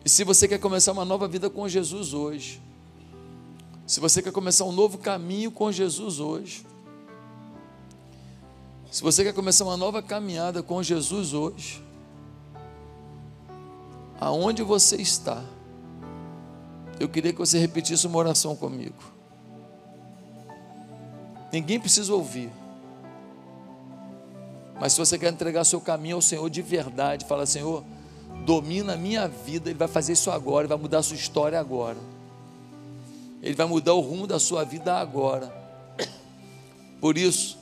[0.03, 2.61] E se você quer começar uma nova vida com Jesus hoje,
[3.85, 6.65] se você quer começar um novo caminho com Jesus hoje,
[8.91, 11.83] se você quer começar uma nova caminhada com Jesus hoje,
[14.19, 15.43] aonde você está,
[16.99, 18.95] eu queria que você repetisse uma oração comigo.
[21.51, 22.51] Ninguém precisa ouvir.
[24.79, 27.83] Mas se você quer entregar seu caminho ao Senhor de verdade, fala, Senhor,
[28.45, 31.59] domina a minha vida, Ele vai fazer isso agora, Ele vai mudar a sua história
[31.59, 31.97] agora.
[33.41, 35.53] Ele vai mudar o rumo da sua vida agora.
[37.01, 37.57] Por isso,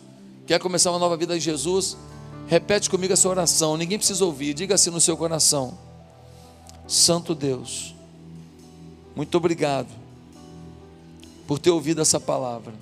[0.45, 1.97] quer começar uma nova vida em Jesus?
[2.47, 5.77] Repete comigo essa oração, ninguém precisa ouvir, diga assim no seu coração:
[6.87, 7.94] Santo Deus,
[9.15, 9.89] muito obrigado
[11.47, 12.73] por ter ouvido essa palavra,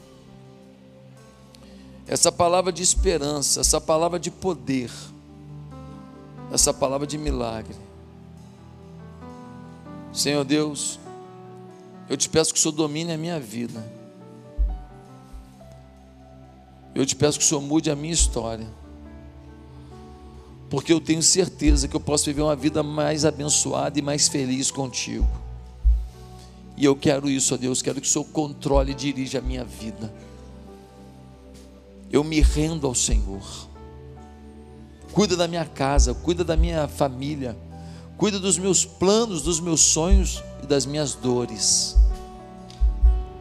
[2.08, 4.90] essa palavra de esperança, essa palavra de poder,
[6.52, 7.76] essa palavra de milagre.
[10.12, 11.00] Senhor Deus,
[12.10, 13.84] eu te peço que o Senhor domine a minha vida.
[16.94, 18.68] Eu te peço que o Senhor mude a minha história.
[20.70, 24.70] Porque eu tenho certeza que eu posso viver uma vida mais abençoada e mais feliz
[24.70, 25.43] contigo.
[26.76, 29.64] E eu quero isso, ó Deus, quero que o Senhor controle e dirija a minha
[29.64, 30.14] vida.
[32.12, 33.44] Eu me rendo ao Senhor.
[35.12, 37.56] Cuida da minha casa, cuida da minha família
[38.18, 41.96] Cuida dos meus planos, dos meus sonhos e das minhas dores.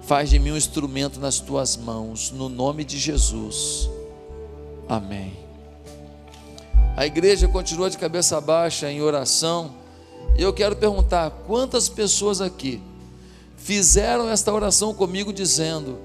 [0.03, 3.89] Faz de mim um instrumento nas tuas mãos, no nome de Jesus.
[4.89, 5.35] Amém.
[6.97, 9.73] A igreja continua de cabeça baixa em oração.
[10.37, 12.83] E eu quero perguntar: quantas pessoas aqui
[13.63, 15.99] fizeram esta oração comigo dizendo: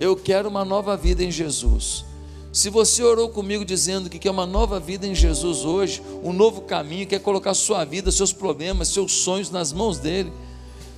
[0.00, 2.04] Eu quero uma nova vida em Jesus?
[2.52, 6.60] Se você orou comigo dizendo que quer uma nova vida em Jesus hoje, um novo
[6.60, 10.32] caminho, quer colocar sua vida, seus problemas, seus sonhos nas mãos dele.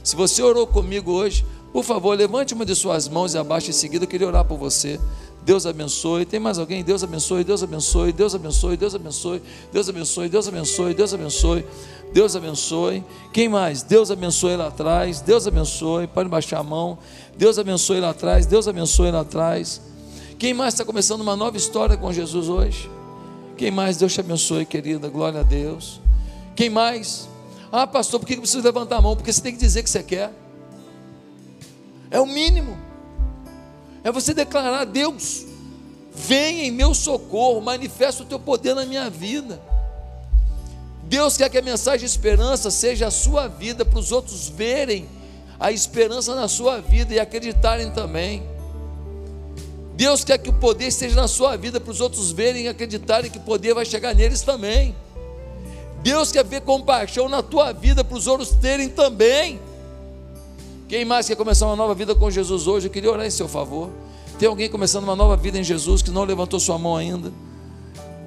[0.04, 3.72] Se você orou comigo hoje, por favor, levante uma de suas mãos e abaixe em
[3.72, 5.00] seguida, eu queria orar por você.
[5.46, 6.26] Deus abençoe.
[6.26, 6.82] Tem mais alguém?
[6.82, 9.42] Deus abençoe, Deus abençoe, Deus abençoe, Deus abençoe,
[9.72, 11.64] Deus abençoe, Deus abençoe, Deus abençoe,
[12.12, 13.04] Deus abençoe.
[13.32, 13.84] Quem mais?
[13.84, 16.08] Deus abençoe lá atrás, Deus abençoe.
[16.08, 16.98] Pode baixar a mão.
[17.38, 19.80] Deus abençoe lá atrás, Deus abençoe lá atrás.
[20.36, 22.90] Quem mais está começando uma nova história com Jesus hoje?
[23.56, 23.96] Quem mais?
[23.96, 25.08] Deus te abençoe, querida.
[25.08, 26.00] Glória a Deus.
[26.56, 27.28] Quem mais?
[27.70, 29.14] Ah, pastor, por que precisa levantar a mão?
[29.14, 30.32] Porque você tem que dizer que você quer.
[32.10, 32.85] É o mínimo.
[34.06, 35.44] É você declarar: Deus,
[36.14, 39.60] vem em meu socorro, manifesta o teu poder na minha vida.
[41.02, 45.08] Deus quer que a mensagem de esperança seja a sua vida, para os outros verem
[45.58, 48.44] a esperança na sua vida e acreditarem também.
[49.94, 53.28] Deus quer que o poder esteja na sua vida, para os outros verem e acreditarem
[53.28, 54.94] que o poder vai chegar neles também.
[56.04, 59.58] Deus quer ver compaixão na tua vida, para os outros terem também.
[60.88, 62.86] Quem mais quer começar uma nova vida com Jesus hoje?
[62.86, 63.90] Eu queria orar em seu favor.
[64.38, 67.32] Tem alguém começando uma nova vida em Jesus que não levantou sua mão ainda?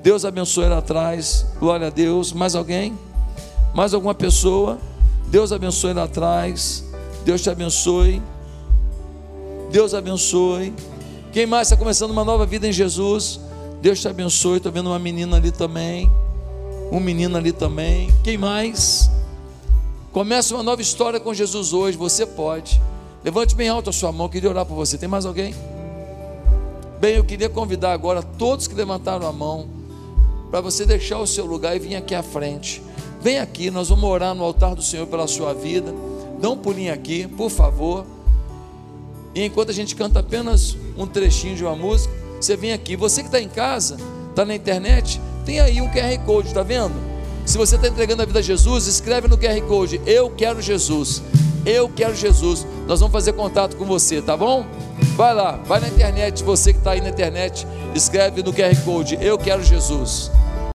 [0.04, 1.46] Deus abençoe lá atrás.
[1.58, 2.34] Glória a Deus.
[2.34, 2.98] Mais alguém?
[3.74, 4.78] Mais alguma pessoa?
[5.28, 6.84] Deus abençoe lá atrás.
[7.24, 8.22] Deus te abençoe.
[9.72, 10.74] Deus abençoe.
[11.32, 13.40] Quem mais está começando uma nova vida em Jesus?
[13.82, 14.58] Deus te abençoe.
[14.58, 16.12] Estou vendo uma menina ali também.
[16.92, 18.10] Um menino ali também.
[18.22, 19.10] Quem mais?
[20.12, 22.82] Começa uma nova história com Jesus hoje, você pode.
[23.24, 24.98] Levante bem alto a sua mão, queria orar por você.
[24.98, 25.54] Tem mais alguém?
[27.00, 29.70] Bem, eu queria convidar agora todos que levantaram a mão
[30.50, 32.82] para você deixar o seu lugar e vir aqui à frente.
[33.22, 35.94] Vem aqui, nós vamos orar no altar do Senhor pela sua vida.
[36.42, 38.04] Dá um pulinho aqui, por favor.
[39.36, 42.96] E enquanto a gente canta apenas um trechinho de uma música, você vem aqui.
[42.96, 43.98] Você que está em casa,
[44.32, 47.19] está na internet, tem aí um QR Code, está vendo?
[47.50, 51.24] Se você está entregando a vida a Jesus, escreve no QR Code: Eu quero Jesus.
[51.66, 52.64] Eu quero Jesus.
[52.88, 54.68] Nós vamos fazer contato com você, tá bom?
[55.16, 59.18] Vai lá, vai na internet, você que está aí na internet, escreve no QR Code:
[59.20, 60.30] Eu quero Jesus.